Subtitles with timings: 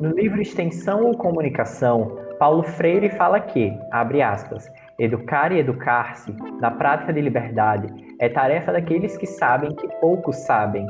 [0.00, 6.70] No livro Extensão ou Comunicação, Paulo Freire fala que, abre aspas, educar e educar-se, na
[6.70, 10.86] prática de liberdade, é tarefa daqueles que sabem que poucos sabem.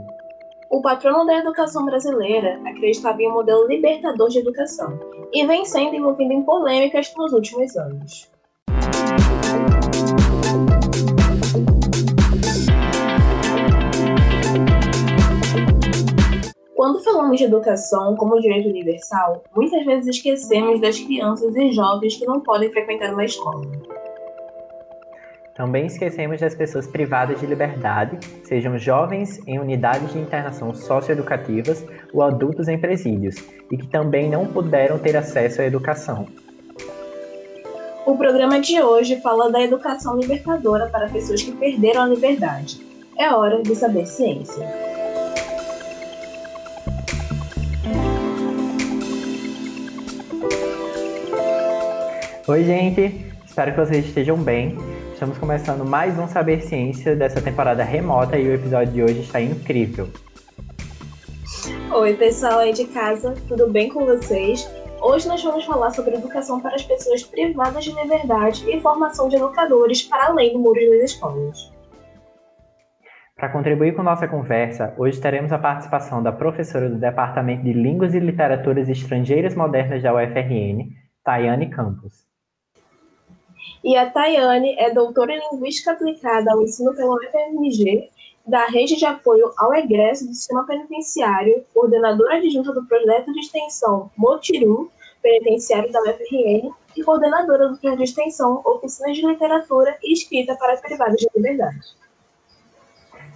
[0.70, 4.98] O patrono da educação brasileira acreditava em um modelo libertador de educação
[5.32, 8.31] e vem sendo envolvido em polêmicas nos últimos anos.
[16.82, 22.26] Quando falamos de educação como direito universal, muitas vezes esquecemos das crianças e jovens que
[22.26, 23.64] não podem frequentar uma escola.
[25.54, 32.20] Também esquecemos das pessoas privadas de liberdade, sejam jovens em unidades de internação socioeducativas ou
[32.20, 33.36] adultos em presídios,
[33.70, 36.26] e que também não puderam ter acesso à educação.
[38.04, 42.84] O programa de hoje fala da educação libertadora para pessoas que perderam a liberdade.
[43.16, 44.91] É hora de saber ciência.
[52.48, 53.32] Oi, gente!
[53.46, 54.76] Espero que vocês estejam bem.
[55.12, 59.40] Estamos começando mais um Saber Ciência dessa temporada remota e o episódio de hoje está
[59.40, 60.08] incrível.
[61.94, 64.68] Oi, pessoal aí de casa, tudo bem com vocês?
[65.00, 69.36] Hoje nós vamos falar sobre educação para as pessoas privadas de liberdade e formação de
[69.36, 71.72] educadores para além do muro das escolas.
[73.36, 78.14] Para contribuir com nossa conversa, hoje teremos a participação da professora do Departamento de Línguas
[78.14, 80.90] e Literaturas Estrangeiras Modernas da UFRN,
[81.22, 82.31] Tayane Campos.
[83.84, 88.10] E a Tayane é doutora em Linguística Aplicada ao Ensino pela UFMG,
[88.46, 94.10] da Rede de Apoio ao Egresso do Sistema Penitenciário, coordenadora adjunta do projeto de extensão
[94.16, 100.54] Motiru, penitenciário da UFRN, e coordenadora do projeto de extensão Oficinas de Literatura e Escrita
[100.56, 101.80] para Privados de Liberdade.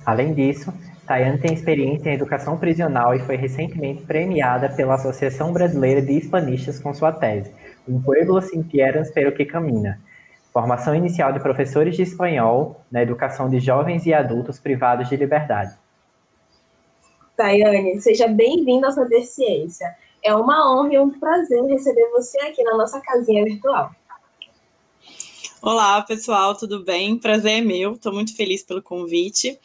[0.04, 0.72] Além disso,
[1.06, 6.78] Tayane tem experiência em educação prisional e foi recentemente premiada pela Associação Brasileira de Hispanistas
[6.78, 7.52] com sua tese,
[7.88, 10.00] Um Pueblo Sin Tierras pero que Camina,
[10.56, 15.76] Formação inicial de professores de espanhol na educação de jovens e adultos privados de liberdade.
[17.36, 19.94] Tayane, seja bem-vinda ao Saber Ciência.
[20.24, 23.90] É uma honra e um prazer receber você aqui na nossa casinha virtual.
[25.60, 27.18] Olá, pessoal, tudo bem?
[27.18, 29.60] Prazer é meu, estou muito feliz pelo convite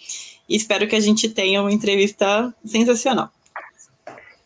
[0.50, 3.30] e espero que a gente tenha uma entrevista sensacional.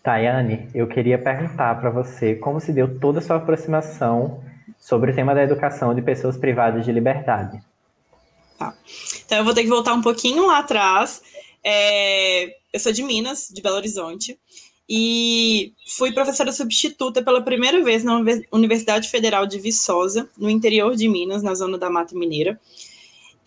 [0.03, 4.44] Tayane, eu queria perguntar para você como se deu toda a sua aproximação
[4.85, 7.59] sobre o tema da educação de pessoas privadas de liberdade.
[8.56, 8.78] Tá.
[9.25, 11.23] Então eu vou ter que voltar um pouquinho lá atrás.
[11.63, 14.40] É, eu sou de Minas, de Belo Horizonte,
[14.88, 21.09] e fui professora substituta pela primeira vez na Universidade Federal de Viçosa, no interior de
[21.09, 22.62] Minas, na zona da Mata Mineira,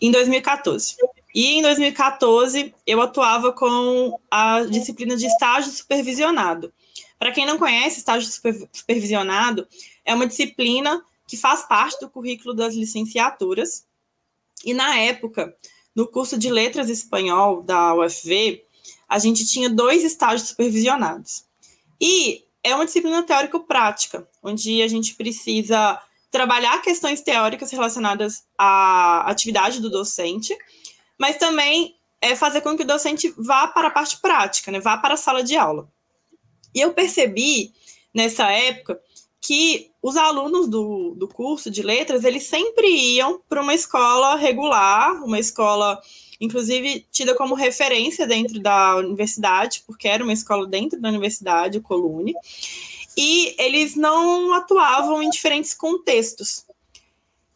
[0.01, 0.97] em 2014.
[1.33, 6.73] E em 2014 eu atuava com a disciplina de estágio supervisionado.
[7.17, 8.29] Para quem não conhece, estágio
[8.73, 9.65] supervisionado
[10.03, 13.85] é uma disciplina que faz parte do currículo das licenciaturas.
[14.65, 15.55] E na época,
[15.95, 18.65] no curso de Letras Espanhol da UFV,
[19.07, 21.45] a gente tinha dois estágios supervisionados.
[22.01, 26.01] E é uma disciplina teórico-prática, onde a gente precisa
[26.31, 30.57] trabalhar questões teóricas relacionadas à atividade do docente,
[31.15, 34.97] mas também é fazer com que o docente vá para a parte prática, né, vá
[34.97, 35.87] para a sala de aula.
[36.73, 37.71] E eu percebi
[38.13, 38.99] nessa época
[39.41, 45.23] que os alunos do, do curso de letras, eles sempre iam para uma escola regular,
[45.23, 46.01] uma escola,
[46.39, 51.81] inclusive, tida como referência dentro da universidade, porque era uma escola dentro da universidade, o
[51.81, 52.33] Colune,
[53.15, 56.65] e eles não atuavam em diferentes contextos.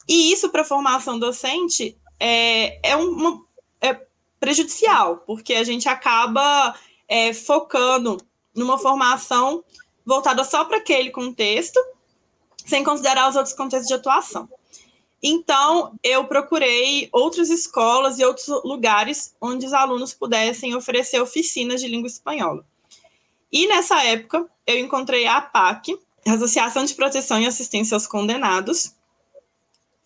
[0.08, 3.42] E isso, para a formação docente, é, é, uma,
[3.80, 3.98] é
[4.38, 6.74] prejudicial, porque a gente acaba
[7.08, 8.18] é, focando
[8.54, 9.64] numa formação
[10.04, 11.80] voltada só para aquele contexto,
[12.66, 14.48] sem considerar os outros contextos de atuação.
[15.22, 21.88] Então, eu procurei outras escolas e outros lugares onde os alunos pudessem oferecer oficinas de
[21.88, 22.64] língua espanhola.
[23.50, 28.92] E nessa época, eu encontrei a APAC, Associação de Proteção e Assistência aos Condenados,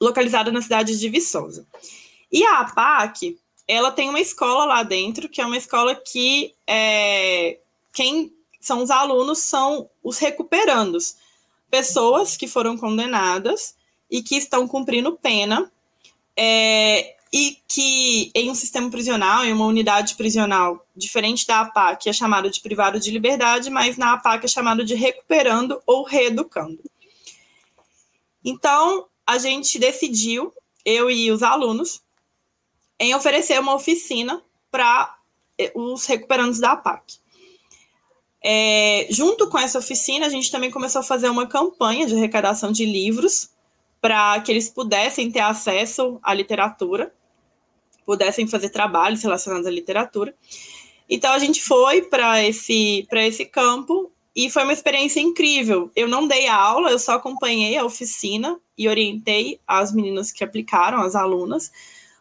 [0.01, 1.67] localizada na cidade de Viçosa.
[2.31, 3.37] E a APAC,
[3.67, 7.59] ela tem uma escola lá dentro, que é uma escola que é,
[7.93, 11.17] quem são os alunos, são os recuperandos,
[11.71, 13.77] pessoas que foram condenadas
[14.11, 15.71] e que estão cumprindo pena,
[16.37, 22.09] é, e que em um sistema prisional, em uma unidade prisional diferente da APA, que
[22.09, 26.05] é chamado de privado de liberdade, mas na APA que é chamado de recuperando ou
[26.05, 26.79] reeducando.
[28.45, 30.55] Então, a gente decidiu,
[30.85, 32.01] eu e os alunos,
[32.99, 35.17] em oferecer uma oficina para
[35.59, 37.19] eh, os recuperandos da APAC.
[38.43, 42.71] É, junto com essa oficina, a gente também começou a fazer uma campanha de arrecadação
[42.71, 43.51] de livros
[44.01, 47.13] para que eles pudessem ter acesso à literatura,
[48.07, 50.35] pudessem fazer trabalhos relacionados à literatura.
[51.09, 55.91] Então a gente foi para esse para esse campo e foi uma experiência incrível.
[55.97, 61.01] Eu não dei aula, eu só acompanhei a oficina e orientei as meninas que aplicaram,
[61.01, 61.73] as alunas.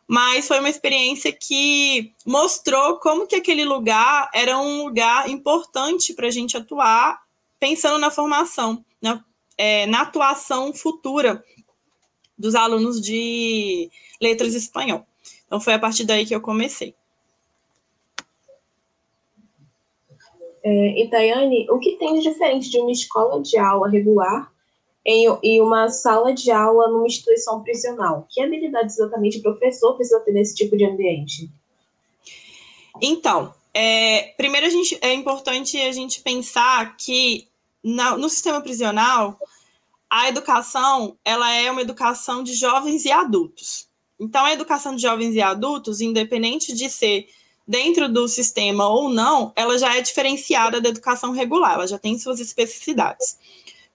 [0.07, 6.27] Mas foi uma experiência que mostrou como que aquele lugar era um lugar importante para
[6.27, 7.21] a gente atuar,
[7.59, 9.23] pensando na formação, na,
[9.57, 11.43] é, na atuação futura
[12.37, 13.89] dos alunos de
[14.21, 15.05] letras espanhol.
[15.45, 16.95] Então foi a partir daí que eu comecei.
[20.63, 24.51] É, Itaiane, o que tem de diferente de uma escola de aula regular
[25.07, 28.27] em, em uma sala de aula numa instituição prisional?
[28.29, 31.49] Que habilidades exatamente o professor precisa ter nesse tipo de ambiente?
[33.01, 37.47] Então, é, primeiro a gente, é importante a gente pensar que
[37.81, 39.39] na, no sistema prisional
[40.09, 43.87] a educação ela é uma educação de jovens e adultos.
[44.19, 47.27] Então, a educação de jovens e adultos, independente de ser
[47.67, 52.17] dentro do sistema ou não, ela já é diferenciada da educação regular, ela já tem
[52.17, 53.37] suas especificidades.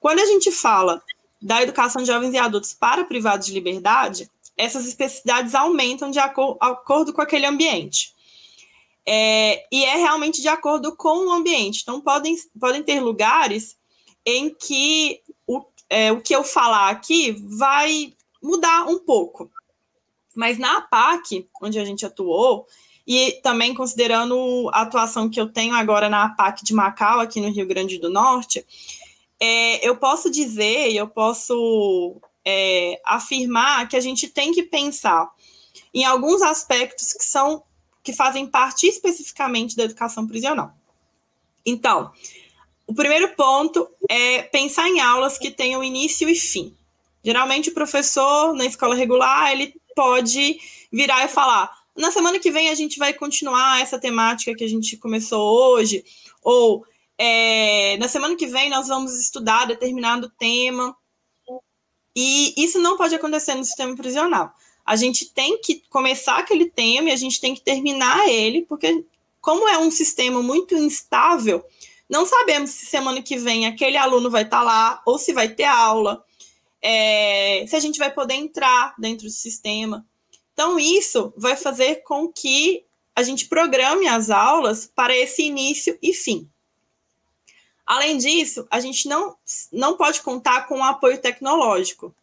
[0.03, 1.01] Quando a gente fala
[1.41, 7.13] da educação de jovens e adultos para privados de liberdade, essas especificidades aumentam de acordo
[7.13, 8.13] com aquele ambiente.
[9.07, 11.83] É, e é realmente de acordo com o ambiente.
[11.83, 13.77] Então, podem, podem ter lugares
[14.27, 18.13] em que o, é, o que eu falar aqui vai
[18.43, 19.49] mudar um pouco.
[20.35, 22.67] Mas na APAC, onde a gente atuou,
[23.07, 27.53] e também considerando a atuação que eu tenho agora na APAC de Macau, aqui no
[27.53, 28.67] Rio Grande do Norte,
[29.45, 35.29] é, eu posso dizer, eu posso é, afirmar que a gente tem que pensar
[35.93, 37.65] em alguns aspectos que são
[38.05, 40.73] que fazem parte especificamente da educação prisional.
[41.67, 42.13] Então,
[42.87, 46.77] o primeiro ponto é pensar em aulas que tenham início e fim.
[47.25, 50.61] Geralmente o professor na escola regular, ele pode
[50.93, 54.69] virar e falar: na semana que vem a gente vai continuar essa temática que a
[54.69, 56.05] gente começou hoje,
[56.45, 56.87] ou
[57.19, 60.97] é, na semana que vem nós vamos estudar determinado tema.
[62.15, 64.53] E isso não pode acontecer no sistema prisional.
[64.85, 69.05] A gente tem que começar aquele tema e a gente tem que terminar ele, porque,
[69.41, 71.65] como é um sistema muito instável,
[72.09, 75.65] não sabemos se semana que vem aquele aluno vai estar lá ou se vai ter
[75.65, 76.23] aula,
[76.83, 80.05] é, se a gente vai poder entrar dentro do sistema.
[80.53, 86.13] Então, isso vai fazer com que a gente programe as aulas para esse início e
[86.13, 86.51] fim.
[87.93, 89.37] Além disso, a gente não,
[89.71, 92.15] não pode contar com apoio tecnológico.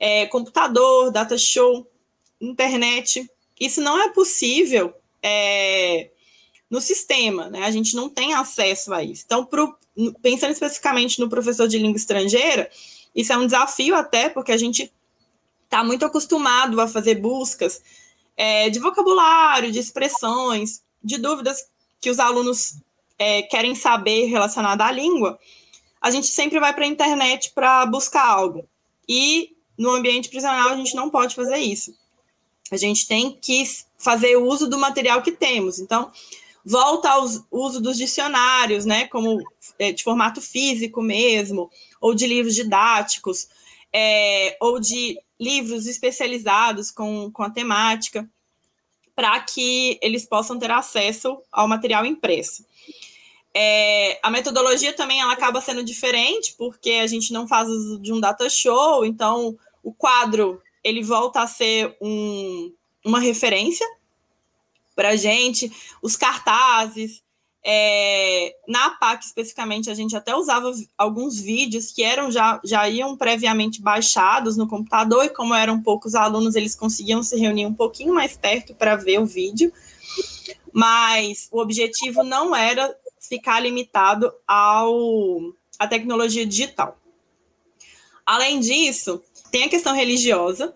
[0.00, 1.86] É, computador, data show,
[2.40, 3.30] internet.
[3.60, 6.08] Isso não é possível é,
[6.70, 7.64] no sistema, né?
[7.64, 9.24] A gente não tem acesso a isso.
[9.26, 9.76] Então, pro,
[10.22, 12.70] pensando especificamente no professor de língua estrangeira,
[13.14, 14.90] isso é um desafio até, porque a gente
[15.64, 17.82] está muito acostumado a fazer buscas
[18.38, 21.68] é, de vocabulário, de expressões, de dúvidas
[22.00, 22.76] que os alunos
[23.24, 25.38] é, querem saber relacionada à língua,
[25.98, 28.68] a gente sempre vai para a internet para buscar algo.
[29.08, 31.96] E no ambiente prisional a gente não pode fazer isso.
[32.70, 33.64] A gente tem que
[33.96, 35.78] fazer uso do material que temos.
[35.78, 36.12] Então,
[36.62, 39.42] volta ao uso dos dicionários, né, como
[39.78, 43.48] é, de formato físico mesmo, ou de livros didáticos,
[43.90, 48.28] é, ou de livros especializados com, com a temática,
[49.16, 52.64] para que eles possam ter acesso ao material impresso.
[53.56, 58.12] É, a metodologia também ela acaba sendo diferente, porque a gente não faz uso de
[58.12, 62.72] um data show, então o quadro ele volta a ser um,
[63.04, 63.86] uma referência
[64.96, 65.70] para a gente,
[66.02, 67.22] os cartazes,
[67.66, 73.16] é, na PAC, especificamente, a gente até usava alguns vídeos que eram já, já iam
[73.16, 78.12] previamente baixados no computador, e como eram poucos alunos, eles conseguiam se reunir um pouquinho
[78.12, 79.72] mais perto para ver o vídeo.
[80.72, 82.94] Mas o objetivo não era
[83.34, 86.98] ficar limitado ao à tecnologia digital.
[88.24, 90.74] Além disso, tem a questão religiosa,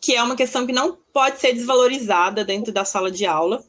[0.00, 3.64] que é uma questão que não pode ser desvalorizada dentro da sala de aula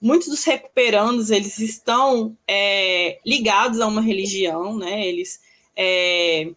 [0.00, 5.06] muitos dos recuperandos eles estão é, ligados a uma religião, né?
[5.06, 5.40] Eles
[5.74, 6.50] é,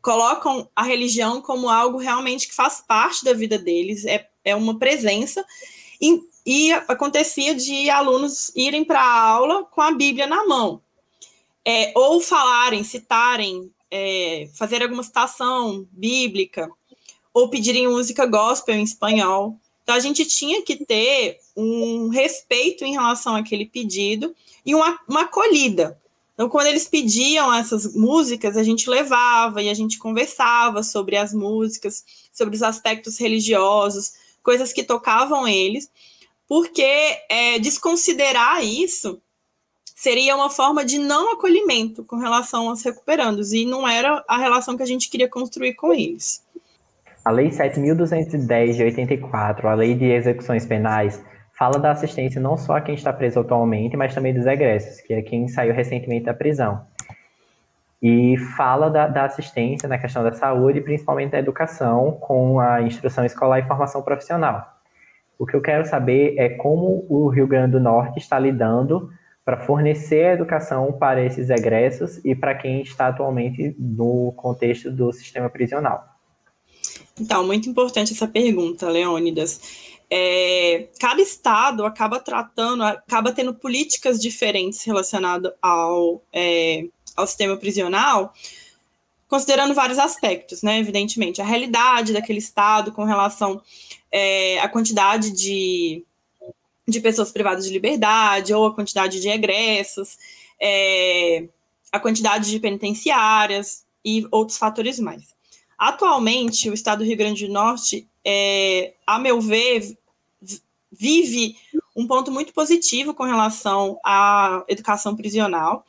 [0.00, 4.78] colocam a religião como algo realmente que faz parte da vida deles, é, é uma
[4.78, 5.44] presença.
[6.46, 10.80] E acontecia de alunos irem para a aula com a Bíblia na mão,
[11.64, 16.70] é, ou falarem, citarem, é, fazer alguma citação bíblica,
[17.34, 19.58] ou pedirem música gospel em espanhol.
[19.82, 24.34] Então a gente tinha que ter um respeito em relação àquele pedido
[24.64, 26.00] e uma, uma acolhida.
[26.34, 31.32] Então, quando eles pediam essas músicas, a gente levava e a gente conversava sobre as
[31.32, 34.12] músicas, sobre os aspectos religiosos,
[34.42, 35.90] coisas que tocavam eles,
[36.48, 39.20] porque é, desconsiderar isso
[39.94, 44.76] seria uma forma de não acolhimento com relação aos recuperandos, e não era a relação
[44.76, 46.44] que a gente queria construir com eles.
[47.24, 51.20] A Lei 7.210 de 84, a Lei de Execuções Penais,
[51.58, 55.14] fala da assistência não só a quem está preso atualmente, mas também dos egressos, que
[55.14, 56.86] é quem saiu recentemente da prisão.
[58.02, 63.24] E fala da, da assistência na questão da saúde, principalmente da educação, com a instrução
[63.24, 64.75] escolar e formação profissional.
[65.38, 69.10] O que eu quero saber é como o Rio Grande do Norte está lidando
[69.44, 75.48] para fornecer educação para esses egressos e para quem está atualmente no contexto do sistema
[75.48, 76.04] prisional.
[77.18, 84.84] Então, muito importante essa pergunta, Leônidas é, cada estado acaba tratando, acaba tendo políticas diferentes
[84.84, 86.84] relacionadas ao, é,
[87.16, 88.32] ao sistema prisional,
[89.28, 90.78] considerando vários aspectos, né?
[90.78, 93.60] Evidentemente, a realidade daquele estado com relação
[94.10, 96.04] é, à quantidade de,
[96.86, 100.16] de pessoas privadas de liberdade ou a quantidade de egressos,
[100.60, 101.48] é,
[101.90, 105.34] a quantidade de penitenciárias e outros fatores mais.
[105.78, 109.96] Atualmente, o estado do Rio Grande do Norte é, a meu ver,
[110.90, 111.56] vive
[111.94, 115.84] um ponto muito positivo com relação à educação prisional,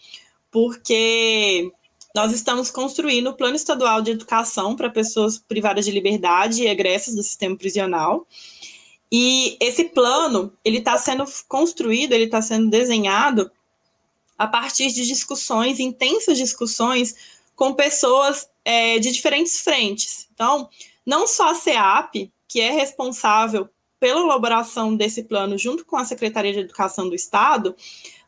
[0.51, 1.71] porque
[2.17, 7.13] nós estamos construindo o Plano Estadual de Educação para pessoas privadas de liberdade e egressas
[7.13, 8.25] do sistema prisional.
[9.11, 13.51] E esse plano, ele está sendo construído, ele está sendo desenhado
[14.35, 17.13] a partir de discussões, intensas discussões
[17.55, 20.27] com pessoas é, de diferentes frentes.
[20.33, 20.67] Então,
[21.05, 23.69] não só a CEAP, que é responsável
[23.99, 27.75] pela elaboração desse plano junto com a Secretaria de Educação do Estado,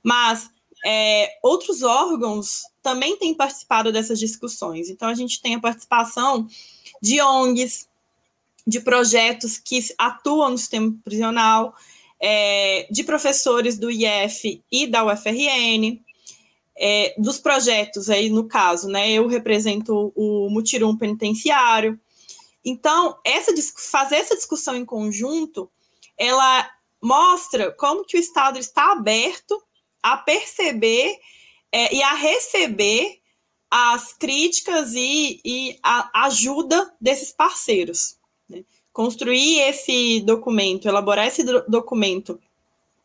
[0.04, 0.52] mas
[0.86, 4.90] é, outros órgãos também têm participado dessas discussões.
[4.90, 6.48] Então, a gente tem a participação
[7.02, 7.88] de ONGs,
[8.66, 11.74] de projetos que atuam no sistema prisional,
[12.20, 16.00] é, de professores do IF e da UFRN,
[16.78, 22.00] é, dos projetos aí, no caso, né, eu represento o Mutirum Penitenciário,
[22.64, 25.70] então, essa, fazer essa discussão em conjunto,
[26.18, 26.70] ela
[27.02, 29.62] mostra como que o Estado está aberto
[30.02, 31.20] a perceber
[31.72, 33.20] é, e a receber
[33.70, 38.18] as críticas e, e a ajuda desses parceiros.
[38.48, 38.64] Né?
[38.92, 42.40] Construir esse documento, elaborar esse do documento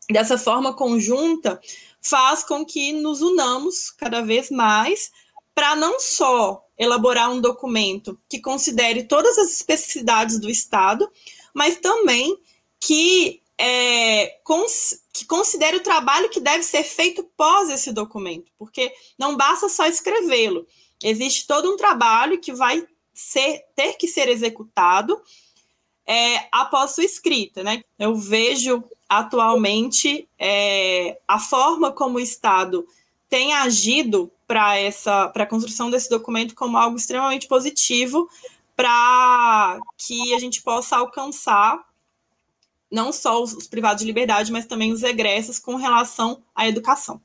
[0.09, 1.59] dessa forma conjunta,
[2.01, 5.11] faz com que nos unamos cada vez mais
[5.53, 11.09] para não só elaborar um documento que considere todas as especificidades do Estado,
[11.53, 12.37] mas também
[12.79, 18.91] que, é, cons que considere o trabalho que deve ser feito pós esse documento, porque
[19.17, 20.67] não basta só escrevê-lo,
[21.03, 25.19] existe todo um trabalho que vai ser, ter que ser executado
[26.05, 27.63] é, após sua escrita.
[27.63, 27.81] Né?
[27.97, 32.85] Eu vejo atualmente é, a forma como o Estado
[33.29, 38.29] tem agido para essa para a construção desse documento como algo extremamente positivo
[38.75, 41.83] para que a gente possa alcançar
[42.91, 47.19] não só os, os, privados de liberdade, mas também os egressos com relação à educação.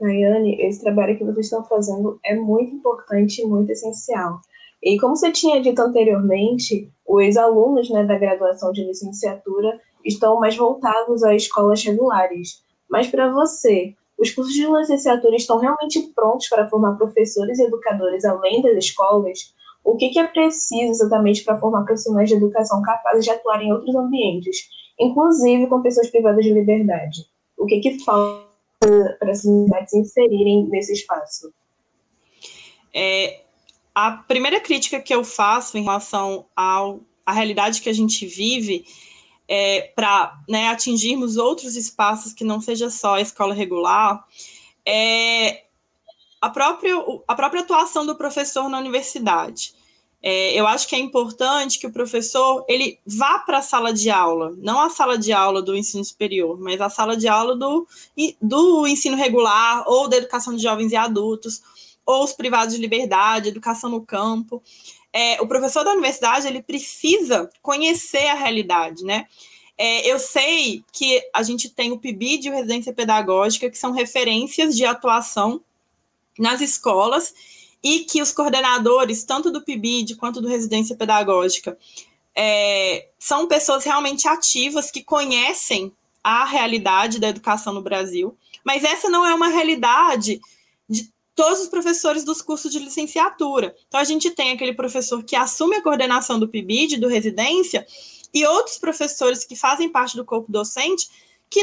[0.00, 4.40] Daiane, esse trabalho que vocês estão fazendo é muito importante e muito essencial.
[4.82, 10.56] E como você tinha dito anteriormente, os alunos né, da graduação de licenciatura estão mais
[10.56, 12.62] voltados a escolas regulares.
[12.88, 18.24] Mas para você, os cursos de licenciatura estão realmente prontos para formar professores e educadores
[18.24, 19.54] além das escolas?
[19.84, 23.72] O que, que é preciso exatamente para formar profissionais de educação capazes de atuar em
[23.72, 27.26] outros ambientes, inclusive com pessoas privadas de liberdade?
[27.58, 28.48] O que, que falta
[29.18, 31.52] para as unidades se inserirem nesse espaço?
[32.94, 33.42] É,
[33.94, 38.86] a primeira crítica que eu faço em relação ao, à realidade que a gente vive
[39.46, 44.24] é, para né, atingirmos outros espaços que não seja só a escola regular,
[44.86, 45.63] é
[46.44, 46.94] a própria,
[47.26, 49.74] a própria atuação do professor na universidade.
[50.22, 54.08] É, eu acho que é importante que o professor ele vá para a sala de
[54.08, 57.86] aula, não a sala de aula do ensino superior, mas a sala de aula do,
[58.40, 61.62] do ensino regular ou da educação de jovens e adultos,
[62.06, 64.62] ou os privados de liberdade, educação no campo
[65.14, 69.26] é, o professor da universidade ele precisa conhecer a realidade, né?
[69.78, 73.92] É, eu sei que a gente tem o PIBID e o Residência Pedagógica, que são
[73.92, 75.60] referências de atuação
[76.38, 77.34] nas escolas,
[77.82, 81.76] e que os coordenadores, tanto do PIBID quanto do Residência Pedagógica,
[82.34, 89.10] é, são pessoas realmente ativas que conhecem a realidade da educação no Brasil, mas essa
[89.10, 90.40] não é uma realidade
[90.88, 93.74] de todos os professores dos cursos de licenciatura.
[93.86, 97.86] Então, a gente tem aquele professor que assume a coordenação do PIBID, do residência,
[98.32, 101.08] e outros professores que fazem parte do corpo docente
[101.50, 101.62] que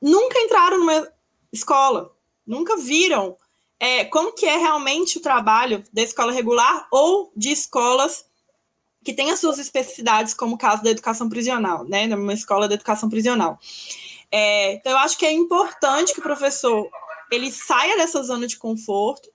[0.00, 1.08] nunca entraram numa
[1.52, 2.14] escola,
[2.46, 3.36] nunca viram
[3.80, 8.24] é, como que é realmente o trabalho da escola regular ou de escolas
[9.04, 12.74] que têm as suas especificidades, como o caso da educação prisional, né, numa escola de
[12.74, 13.58] educação prisional.
[14.30, 16.88] É, então, eu acho que é importante que o professor
[17.30, 19.30] ele saia dessa zona de conforto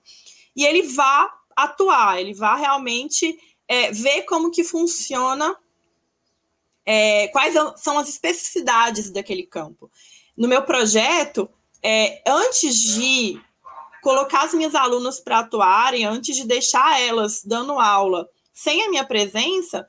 [0.54, 5.56] e ele vá atuar, ele vá realmente é, ver como que funciona,
[6.84, 9.90] é, quais são as especificidades daquele campo.
[10.36, 11.48] No meu projeto,
[11.82, 13.40] é, antes de
[14.04, 19.02] colocar as minhas alunas para atuarem, antes de deixar elas dando aula sem a minha
[19.02, 19.88] presença,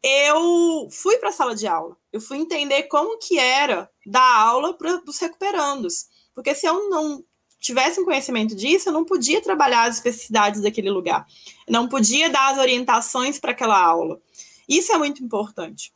[0.00, 1.96] eu fui para a sala de aula.
[2.12, 6.06] Eu fui entender como que era dar aula para os recuperandos.
[6.32, 7.24] Porque se eu não
[7.58, 11.26] tivesse um conhecimento disso, eu não podia trabalhar as especificidades daquele lugar.
[11.66, 14.20] Eu não podia dar as orientações para aquela aula.
[14.68, 15.92] Isso é muito importante.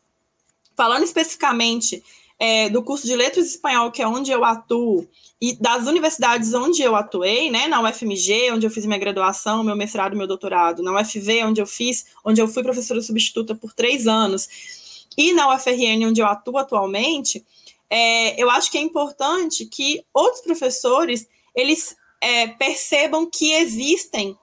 [0.76, 2.02] Falando especificamente
[2.44, 5.08] é, do curso de Letras Espanhol, que é onde eu atuo,
[5.40, 9.76] e das universidades onde eu atuei, né, na UFMG, onde eu fiz minha graduação, meu
[9.76, 14.08] mestrado, meu doutorado, na UFV, onde eu fiz, onde eu fui professora substituta por três
[14.08, 17.46] anos, e na UFRN, onde eu atuo atualmente,
[17.88, 24.36] é, eu acho que é importante que outros professores eles é, percebam que existem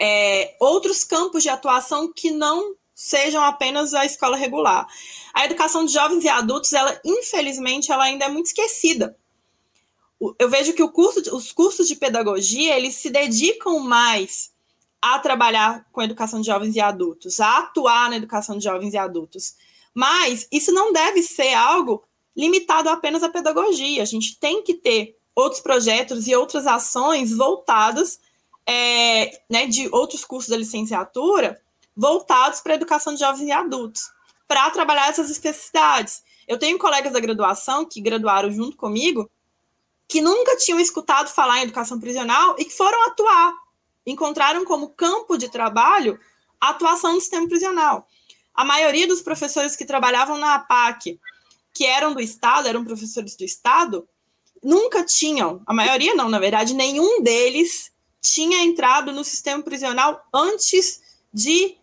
[0.00, 4.84] é, outros campos de atuação que não sejam apenas a escola regular.
[5.32, 9.16] A educação de jovens e adultos, ela infelizmente, ela ainda é muito esquecida.
[10.36, 14.50] Eu vejo que curso, os cursos de pedagogia, eles se dedicam mais
[15.00, 18.92] a trabalhar com a educação de jovens e adultos, a atuar na educação de jovens
[18.92, 19.54] e adultos.
[19.94, 22.02] Mas isso não deve ser algo
[22.36, 24.02] limitado apenas à pedagogia.
[24.02, 28.18] A gente tem que ter outros projetos e outras ações voltadas,
[28.66, 31.62] é, né, de outros cursos da licenciatura,
[31.98, 34.08] voltados para a educação de jovens e adultos,
[34.46, 36.22] para trabalhar essas especificidades.
[36.46, 39.28] Eu tenho colegas da graduação que graduaram junto comigo,
[40.06, 43.52] que nunca tinham escutado falar em educação prisional e que foram atuar,
[44.06, 46.18] encontraram como campo de trabalho
[46.60, 48.06] a atuação no sistema prisional.
[48.54, 51.18] A maioria dos professores que trabalhavam na APAC,
[51.74, 54.08] que eram do Estado, eram professores do Estado,
[54.62, 61.02] nunca tinham, a maioria não, na verdade, nenhum deles tinha entrado no sistema prisional antes
[61.32, 61.76] de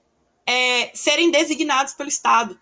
[0.46, 2.60] é, serem designados pelo Estado.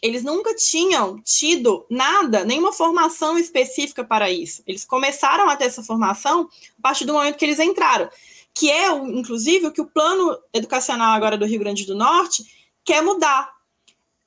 [0.00, 4.62] Eles nunca tinham tido nada, nenhuma formação específica para isso.
[4.66, 6.48] Eles começaram a ter essa formação
[6.78, 8.08] a partir do momento que eles entraram,
[8.54, 12.44] que é, inclusive, o que o plano educacional agora do Rio Grande do Norte
[12.84, 13.52] quer mudar.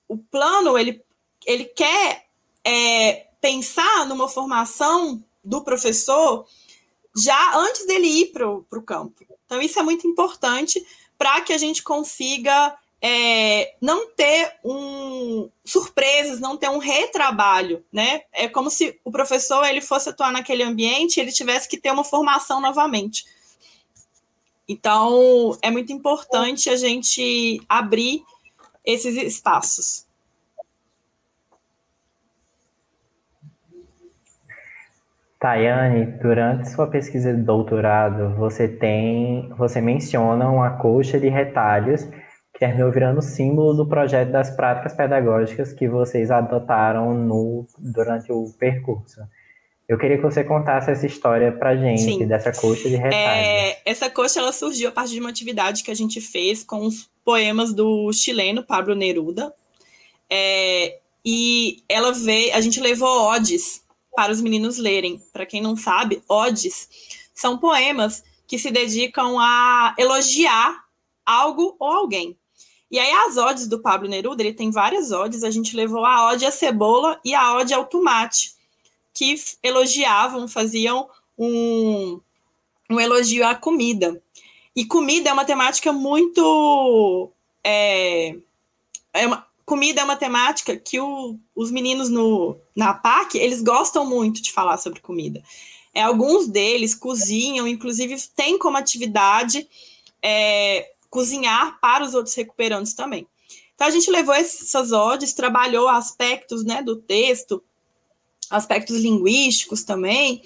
[0.07, 1.01] O plano, ele,
[1.45, 2.25] ele quer
[2.65, 6.45] é, pensar numa formação do professor
[7.15, 9.25] já antes dele ir para o campo.
[9.45, 10.85] Então, isso é muito importante
[11.21, 18.23] para que a gente consiga é, não ter um surpresas, não ter um retrabalho, né?
[18.33, 22.03] É como se o professor ele fosse atuar naquele ambiente, ele tivesse que ter uma
[22.03, 23.23] formação novamente.
[24.67, 28.23] Então, é muito importante a gente abrir
[28.83, 30.07] esses espaços.
[35.41, 42.03] Tayane, durante sua pesquisa de doutorado, você tem, você menciona uma coxa de retalhos
[42.53, 48.53] que terminou virando símbolo do projeto das práticas pedagógicas que vocês adotaram no, durante o
[48.59, 49.19] percurso.
[49.89, 52.27] Eu queria que você contasse essa história para gente, Sim.
[52.27, 53.15] dessa coxa de retalhos.
[53.17, 56.85] É, essa coxa ela surgiu a partir de uma atividade que a gente fez com
[56.85, 59.51] os poemas do chileno Pablo Neruda.
[60.29, 63.81] É, e ela veio, a gente levou odes
[64.15, 65.21] para os meninos lerem.
[65.31, 66.89] Para quem não sabe, odes
[67.33, 70.83] são poemas que se dedicam a elogiar
[71.25, 72.37] algo ou alguém.
[72.89, 76.27] E aí as odes do Pablo Neruda, ele tem várias odes, a gente levou a
[76.27, 78.53] ode à cebola e a ode ao tomate,
[79.13, 82.19] que elogiavam, faziam um,
[82.89, 84.21] um elogio à comida.
[84.75, 87.31] E comida é uma temática muito...
[87.63, 88.35] É,
[89.13, 94.05] é uma, comida é uma temática que o, os meninos no, na PAC, eles gostam
[94.05, 95.41] muito de falar sobre comida.
[95.93, 99.65] É, alguns deles cozinham, inclusive tem como atividade
[100.21, 103.25] é, cozinhar para os outros recuperantes também.
[103.73, 107.63] Então a gente levou essas odes, trabalhou aspectos né, do texto,
[108.49, 110.41] aspectos linguísticos também,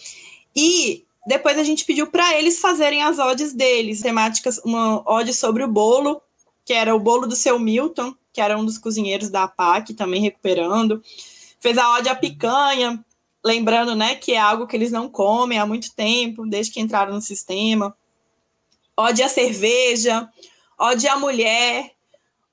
[0.55, 5.63] e depois a gente pediu para eles fazerem as odes deles, temáticas, uma ode sobre
[5.63, 6.21] o bolo,
[6.63, 10.21] que era o bolo do seu Milton, que era um dos cozinheiros da APAC, também
[10.21, 11.01] recuperando.
[11.57, 13.03] Fez a ode à picanha,
[13.43, 17.13] lembrando, né, que é algo que eles não comem há muito tempo, desde que entraram
[17.13, 17.95] no sistema.
[18.97, 20.29] Ode à cerveja,
[20.77, 21.93] ode à mulher,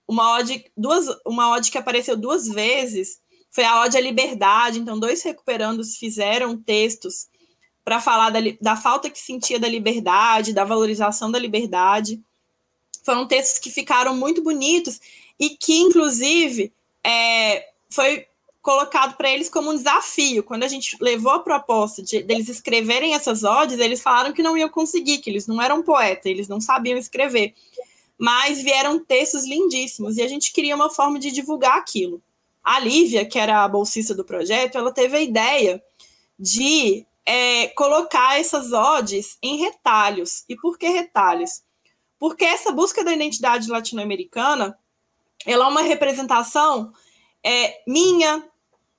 [0.07, 5.01] uma ode, duas, uma ode que apareceu duas vezes, foi a ode à liberdade, então
[5.01, 7.27] dois recuperandos fizeram textos
[7.85, 12.23] para falar da, da falta que sentia da liberdade, da valorização da liberdade.
[13.03, 15.01] Foram textos que ficaram muito bonitos
[15.39, 16.73] e que, inclusive,
[17.05, 18.27] é, foi
[18.63, 20.45] colocado para eles como um desafio.
[20.45, 24.57] Quando a gente levou a proposta de deles escreverem essas odes, eles falaram que não
[24.57, 27.55] iam conseguir, que eles não eram poeta, eles não sabiam escrever.
[28.17, 32.23] Mas vieram textos lindíssimos e a gente queria uma forma de divulgar aquilo.
[32.63, 35.83] A Lívia, que era a bolsista do projeto, ela teve a ideia
[36.39, 40.45] de é, colocar essas odes em retalhos.
[40.49, 41.63] E por que retalhos?
[42.23, 44.79] Porque essa busca da identidade latino-americana
[45.45, 46.93] ela é uma representação
[47.45, 48.49] é, minha,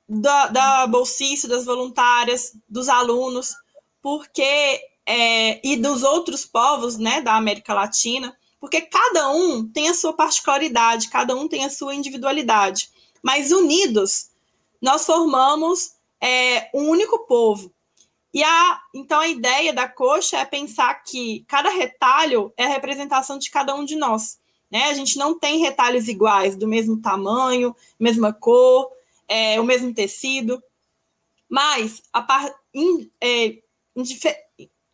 [0.05, 3.55] da, da bolsista, das voluntárias, dos alunos,
[4.01, 9.93] porque é, e dos outros povos né, da América Latina, porque cada um tem a
[9.93, 12.89] sua particularidade, cada um tem a sua individualidade,
[13.21, 14.31] mas unidos
[14.81, 17.73] nós formamos é, um único povo.
[18.33, 23.37] E a, então a ideia da coxa é pensar que cada retalho é a representação
[23.37, 24.39] de cada um de nós.
[24.71, 24.85] Né?
[24.85, 28.89] A gente não tem retalhos iguais, do mesmo tamanho, mesma cor,
[29.27, 30.61] é, o mesmo tecido,
[31.47, 33.59] mas par, in, é,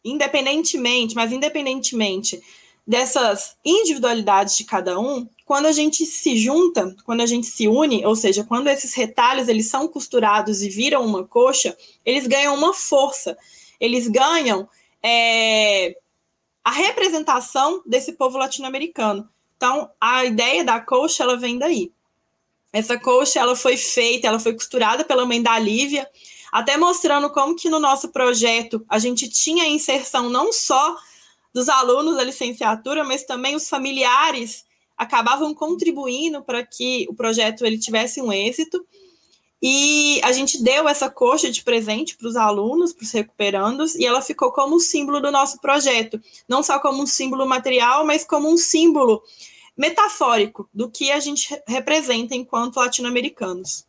[0.03, 2.41] independentemente, mas independentemente
[2.85, 8.05] dessas individualidades de cada um, quando a gente se junta, quando a gente se une,
[8.05, 12.71] ou seja, quando esses retalhos eles são costurados e viram uma coxa, eles ganham uma
[12.71, 13.35] força,
[13.79, 14.69] eles ganham
[15.01, 15.97] é,
[16.63, 19.27] a representação desse povo latino-americano.
[19.57, 21.91] Então, a ideia da coxa, ela vem daí.
[22.71, 26.07] Essa coxa, ela foi feita, ela foi costurada pela mãe da Lívia,
[26.51, 30.95] até mostrando como que no nosso projeto a gente tinha a inserção não só
[31.51, 34.68] dos alunos da licenciatura, mas também os familiares
[34.99, 38.85] acabavam contribuindo para que o projeto ele tivesse um êxito.
[39.61, 44.05] E a gente deu essa coxa de presente para os alunos, para os recuperandos, e
[44.05, 46.21] ela ficou como símbolo do nosso projeto.
[46.47, 49.23] Não só como um símbolo material, mas como um símbolo
[49.75, 53.85] metafórico do que a gente representa enquanto latino-americanos.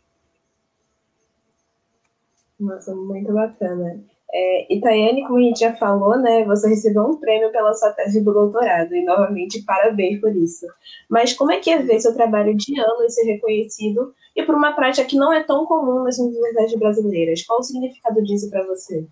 [2.59, 4.01] Nossa, muito bacana.
[4.33, 8.21] É, Itaiane, como a gente já falou, né, você recebeu um prêmio pela sua tese
[8.21, 10.66] do doutorado, e novamente parabéns por isso.
[11.09, 14.73] Mas como é que é ver seu trabalho de anos ser reconhecido e por uma
[14.73, 17.43] prática que não é tão comum nas universidades brasileiras?
[17.43, 19.05] Qual o significado disso para você?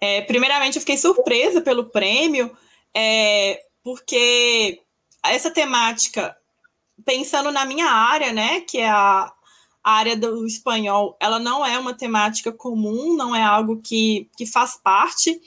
[0.00, 2.50] É, primeiramente, eu fiquei surpresa pelo prêmio,
[2.94, 4.80] é, porque
[5.24, 6.36] essa temática,
[7.04, 9.32] pensando na minha área, né, que é a,
[9.82, 14.46] a área do espanhol, ela não é uma temática comum, não é algo que, que
[14.46, 15.40] faz parte.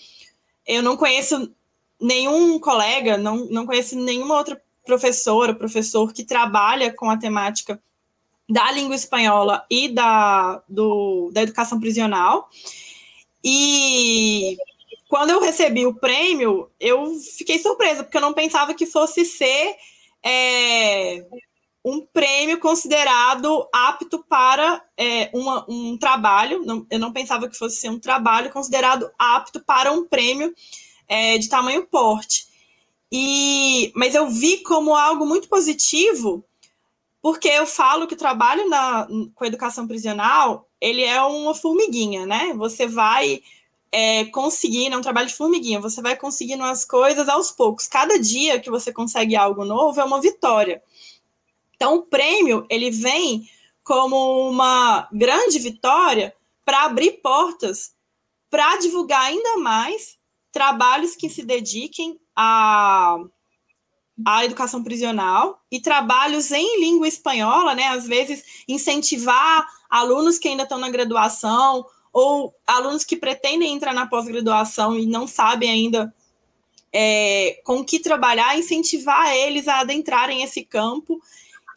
[0.65, 1.51] Eu não conheço
[1.99, 7.81] nenhum colega, não, não conheço nenhuma outra professora, professor que trabalha com a temática
[8.47, 12.49] da língua espanhola e da, do, da educação prisional.
[13.43, 14.57] E
[15.07, 19.75] quando eu recebi o prêmio, eu fiquei surpresa, porque eu não pensava que fosse ser
[20.21, 21.25] é,
[21.85, 26.65] um prêmio considerado apto para é, uma, um trabalho.
[26.65, 30.51] Não, eu não pensava que fosse ser um trabalho considerado apto para um prêmio
[31.07, 32.47] é, de tamanho porte.
[33.11, 36.43] E, mas eu vi como algo muito positivo,
[37.21, 42.51] porque eu falo que o trabalho na, com educação prisional ele é uma formiguinha, né?
[42.55, 43.43] Você vai
[43.91, 47.87] é, é um trabalho de formiguinha, você vai conseguindo as coisas aos poucos.
[47.87, 50.81] Cada dia que você consegue algo novo é uma vitória.
[51.75, 53.49] Então, o prêmio ele vem
[53.83, 57.93] como uma grande vitória para abrir portas
[58.49, 60.17] para divulgar ainda mais
[60.51, 63.17] trabalhos que se dediquem à,
[64.25, 67.87] à educação prisional e trabalhos em língua espanhola, né?
[67.89, 74.07] Às vezes incentivar alunos que ainda estão na graduação ou alunos que pretendem entrar na
[74.07, 76.15] pós-graduação e não sabem ainda
[76.93, 81.21] é, com que trabalhar, incentivar eles a adentrarem esse campo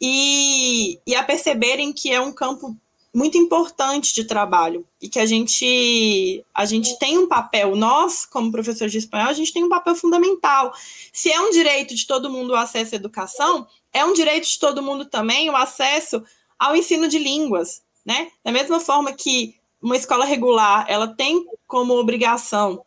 [0.01, 2.75] e, e a perceberem que é um campo
[3.13, 8.51] muito importante de trabalho e que a gente a gente tem um papel nós como
[8.51, 10.71] professores de espanhol a gente tem um papel fundamental.
[11.11, 14.59] Se é um direito de todo mundo o acesso à educação é um direito de
[14.59, 16.23] todo mundo também o acesso
[16.57, 18.31] ao ensino de línguas né?
[18.43, 22.83] Da mesma forma que uma escola regular ela tem como obrigação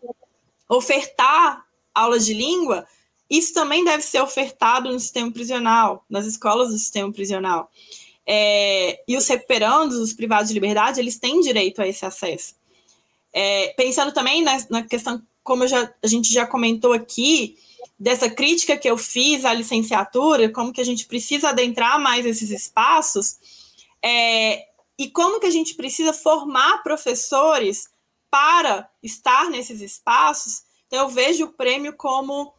[0.68, 2.87] ofertar aulas de língua
[3.32, 7.70] isso também deve ser ofertado no sistema prisional, nas escolas do sistema prisional.
[8.26, 12.54] É, e os recuperandos, os privados de liberdade, eles têm direito a esse acesso.
[13.32, 17.56] É, pensando também na, na questão, como já, a gente já comentou aqui,
[17.98, 22.50] dessa crítica que eu fiz à licenciatura, como que a gente precisa adentrar mais esses
[22.50, 23.38] espaços,
[24.04, 24.66] é,
[24.98, 27.88] e como que a gente precisa formar professores
[28.30, 30.64] para estar nesses espaços.
[30.86, 32.52] Então, eu vejo o prêmio como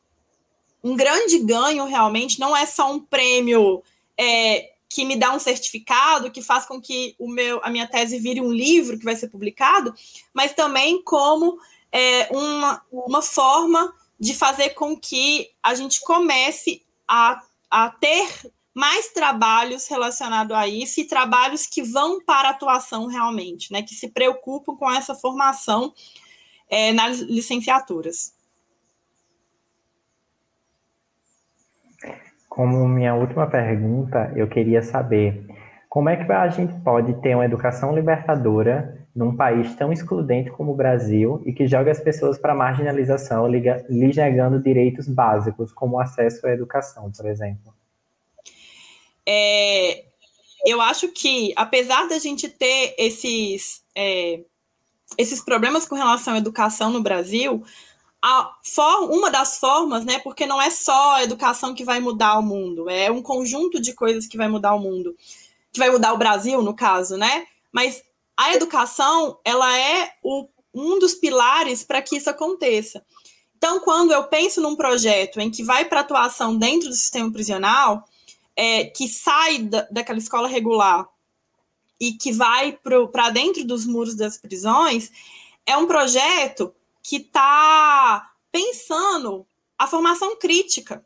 [0.83, 3.81] um grande ganho, realmente, não é só um prêmio
[4.17, 8.19] é, que me dá um certificado, que faz com que o meu, a minha tese
[8.19, 9.93] vire um livro que vai ser publicado,
[10.33, 11.57] mas também como
[11.91, 17.41] é, uma, uma forma de fazer com que a gente comece a,
[17.71, 23.71] a ter mais trabalhos relacionados a isso e trabalhos que vão para a atuação realmente,
[23.71, 25.93] né, que se preocupam com essa formação
[26.69, 28.33] é, nas licenciaturas.
[32.53, 35.43] Como minha última pergunta, eu queria saber
[35.89, 40.71] como é que a gente pode ter uma educação libertadora num país tão excludente como
[40.71, 45.99] o Brasil e que joga as pessoas para a marginalização, lhe negando direitos básicos, como
[45.99, 47.73] acesso à educação, por exemplo?
[49.27, 50.03] É,
[50.63, 54.41] eu acho que, apesar da gente ter esses, é,
[55.17, 57.63] esses problemas com relação à educação no Brasil,
[58.63, 62.43] for, uma das formas, né, porque não é só a educação que vai mudar o
[62.43, 65.15] mundo, é um conjunto de coisas que vai mudar o mundo,
[65.71, 67.45] que vai mudar o Brasil, no caso, né?
[67.71, 68.03] Mas
[68.37, 73.03] a educação, ela é o, um dos pilares para que isso aconteça.
[73.57, 78.05] Então, quando eu penso num projeto em que vai para atuação dentro do sistema prisional,
[78.55, 81.07] é, que sai da, daquela escola regular
[81.99, 82.77] e que vai
[83.11, 85.11] para dentro dos muros das prisões,
[85.65, 86.73] é um projeto
[87.03, 89.45] que está pensando
[89.77, 91.05] a formação crítica.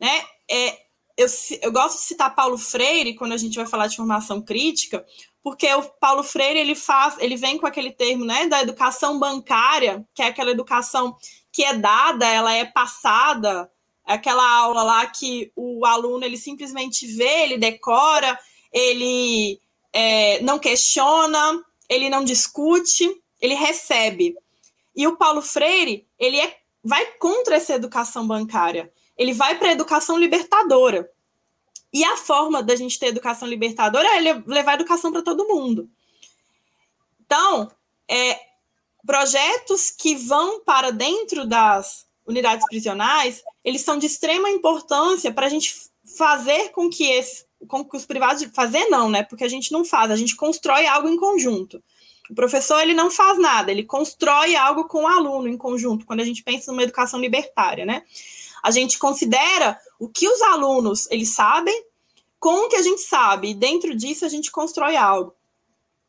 [0.00, 0.24] Né?
[0.50, 0.78] É,
[1.16, 1.26] eu,
[1.62, 5.04] eu gosto de citar Paulo Freire quando a gente vai falar de formação crítica,
[5.42, 10.06] porque o Paulo Freire ele faz, ele vem com aquele termo, né, da educação bancária,
[10.14, 11.16] que é aquela educação
[11.52, 13.70] que é dada, ela é passada,
[14.06, 18.38] é aquela aula lá que o aluno ele simplesmente vê, ele decora,
[18.72, 19.60] ele
[19.92, 23.08] é, não questiona, ele não discute,
[23.40, 24.36] ele recebe.
[24.98, 29.72] E o Paulo Freire ele é, vai contra essa educação bancária, ele vai para a
[29.72, 31.08] educação libertadora.
[31.92, 35.88] E a forma da gente ter educação libertadora é levar educação para todo mundo.
[37.24, 37.70] Então,
[38.10, 38.40] é,
[39.06, 45.48] projetos que vão para dentro das unidades prisionais, eles são de extrema importância para a
[45.48, 45.74] gente
[46.16, 47.08] fazer com que
[47.68, 49.22] com que os privados fazer não, né?
[49.22, 51.82] Porque a gente não faz, a gente constrói algo em conjunto.
[52.30, 56.04] O professor ele não faz nada, ele constrói algo com o aluno em conjunto.
[56.04, 58.02] Quando a gente pensa numa educação libertária, né?
[58.62, 61.84] A gente considera o que os alunos eles sabem
[62.38, 63.50] com o que a gente sabe.
[63.50, 65.34] E dentro disso a gente constrói algo.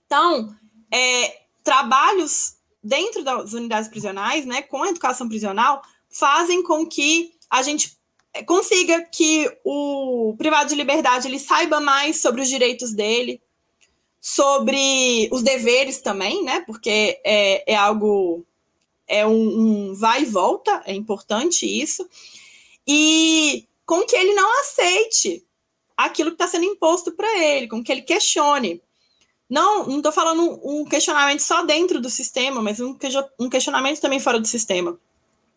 [0.05, 0.55] Então,
[0.91, 7.61] é, trabalhos dentro das unidades prisionais, né, com a educação prisional, fazem com que a
[7.61, 7.97] gente
[8.45, 13.41] consiga que o privado de liberdade ele saiba mais sobre os direitos dele,
[14.21, 16.61] sobre os deveres também, né?
[16.61, 18.45] Porque é, é algo
[19.07, 19.31] é um,
[19.89, 22.07] um vai e volta, é importante isso
[22.87, 25.45] e com que ele não aceite
[25.97, 28.81] aquilo que está sendo imposto para ele, com que ele questione.
[29.49, 32.95] Não, não estou falando um questionamento só dentro do sistema, mas um,
[33.39, 34.99] um questionamento também fora do sistema.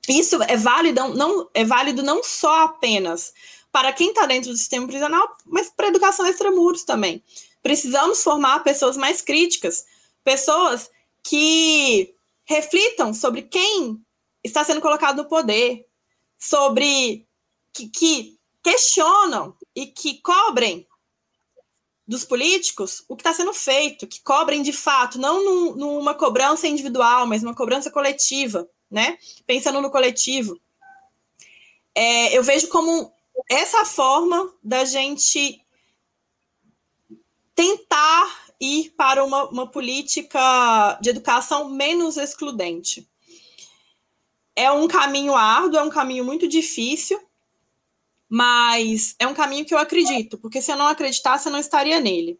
[0.08, 3.32] Isso é válido não, é válido não só apenas
[3.70, 7.22] para quem está dentro do sistema prisional, mas para a educação extramuros também.
[7.62, 9.84] Precisamos formar pessoas mais críticas,
[10.24, 10.90] pessoas
[11.22, 14.00] que reflitam sobre quem
[14.42, 15.86] está sendo colocado no poder,
[16.38, 17.26] sobre
[17.72, 20.86] que, que questionam e que cobrem
[22.06, 26.66] dos políticos o que está sendo feito, que cobrem de fato, não num, numa cobrança
[26.66, 29.16] individual, mas uma cobrança coletiva, né?
[29.46, 30.60] Pensando no coletivo.
[31.94, 33.12] É, eu vejo como
[33.48, 35.64] essa forma da gente
[37.54, 43.08] tentar ir para uma, uma política de educação menos excludente
[44.54, 47.20] é um caminho árduo, é um caminho muito difícil,
[48.28, 52.00] mas é um caminho que eu acredito, porque se eu não acreditasse, eu não estaria
[52.00, 52.38] nele.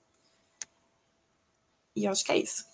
[1.95, 2.65] E eu acho que é isso.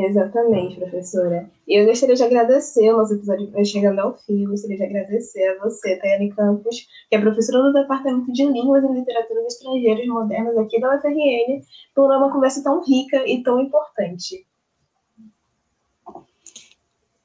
[0.00, 1.50] Exatamente, professora.
[1.66, 4.84] E eu gostaria de agradecer, o nosso episódio vai chegando ao fim, eu gostaria de
[4.84, 10.06] agradecer a você, Tayane Campos, que é professora do Departamento de Línguas e Literaturas Estrangeiras
[10.06, 11.64] Modernas aqui da UFRN,
[11.96, 14.46] por uma conversa tão rica e tão importante.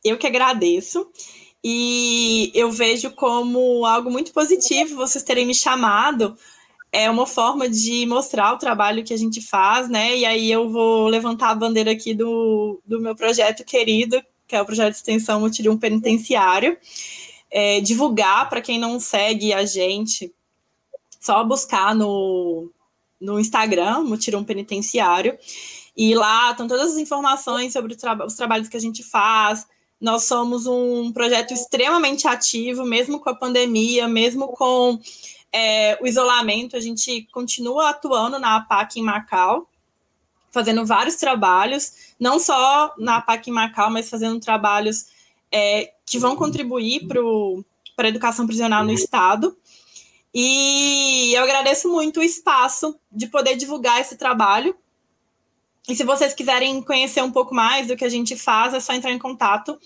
[0.03, 1.07] Eu que agradeço.
[1.63, 6.35] E eu vejo como algo muito positivo vocês terem me chamado.
[6.95, 10.15] É uma forma de mostrar o trabalho que a gente faz, né?
[10.15, 14.61] E aí eu vou levantar a bandeira aqui do, do meu projeto querido, que é
[14.61, 16.77] o projeto de extensão Mutirium Penitenciário.
[17.49, 20.31] É, divulgar para quem não segue a gente,
[21.19, 22.71] só buscar no,
[23.19, 25.35] no Instagram, Mutirium Penitenciário.
[25.97, 29.65] E lá estão todas as informações sobre tra os trabalhos que a gente faz,
[30.03, 34.99] nós somos um projeto extremamente ativo, mesmo com a pandemia, mesmo com
[35.53, 39.69] é, o isolamento, a gente continua atuando na APAC em Macau,
[40.51, 45.05] fazendo vários trabalhos, não só na APAC em Macau, mas fazendo trabalhos
[45.51, 49.55] é, que vão contribuir para a educação prisional no Estado.
[50.33, 54.75] E eu agradeço muito o espaço de poder divulgar esse trabalho.
[55.87, 58.93] E se vocês quiserem conhecer um pouco mais do que a gente faz, é só
[58.93, 59.77] entrar em contato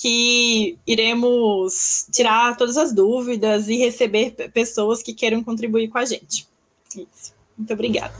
[0.00, 6.48] que iremos tirar todas as dúvidas e receber pessoas que queiram contribuir com a gente.
[6.96, 7.34] Isso.
[7.56, 8.14] Muito obrigada.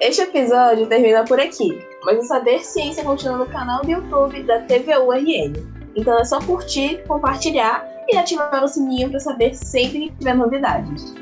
[0.00, 4.62] Este episódio termina por aqui, mas o Saber Ciência continua no canal do YouTube da
[4.62, 5.52] TVURN.
[5.94, 11.14] Então é só curtir, compartilhar e ativar o sininho para saber sempre que tiver novidades.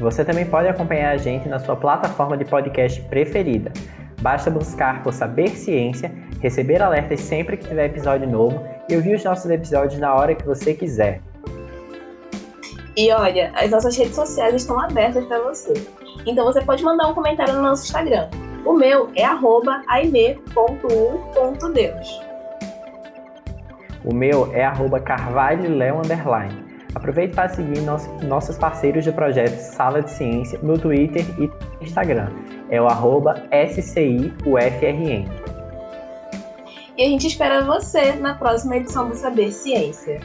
[0.00, 3.72] Você também pode acompanhar a gente na sua plataforma de podcast preferida.
[4.20, 9.24] Basta buscar por Saber Ciência, receber alertas sempre que tiver episódio novo e ouvir os
[9.24, 11.20] nossos episódios na hora que você quiser.
[12.96, 15.74] E olha, as nossas redes sociais estão abertas para você.
[16.26, 18.28] Então você pode mandar um comentário no nosso Instagram.
[18.64, 19.24] O meu é
[19.86, 20.48] aime.u.deus.
[24.04, 25.68] O meu é arroba carvalho
[26.94, 31.50] Aproveite para seguir nosso, nossos parceiros de projeto Sala de Ciência no Twitter e
[31.84, 32.30] Instagram.
[32.70, 35.26] É o arroba SCIUFRN.
[36.98, 40.20] E a gente espera você na próxima edição do Saber Ciência.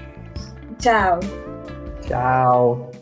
[0.79, 1.19] Tchau.
[2.01, 2.92] Tchau.